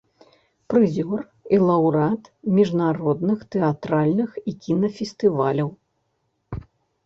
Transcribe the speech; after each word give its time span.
Прызёр 0.73 1.19
і 1.57 1.59
лаўрэат 1.67 2.23
міжнародных 2.57 3.39
тэатральных 3.55 4.31
і 4.49 4.57
кінафестываляў. 4.67 5.69